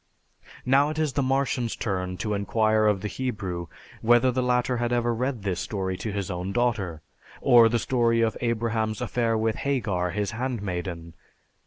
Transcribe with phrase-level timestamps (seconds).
[0.65, 3.67] Now it is the Martian's turn to inquire of the Hebrew
[4.01, 7.03] whether the latter had ever read this story to his own daughter?
[7.39, 11.13] Or, the story of Abraham's affair with Hagar, his handmaiden?